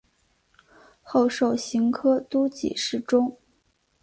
[1.03, 3.37] 后授刑科都给事中。